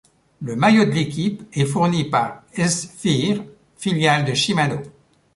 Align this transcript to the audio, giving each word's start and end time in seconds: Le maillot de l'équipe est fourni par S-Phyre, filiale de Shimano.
Le 0.41 0.55
maillot 0.55 0.85
de 0.85 0.89
l'équipe 0.89 1.43
est 1.53 1.65
fourni 1.67 2.05
par 2.05 2.41
S-Phyre, 2.55 3.43
filiale 3.77 4.25
de 4.25 4.33
Shimano. 4.33 4.79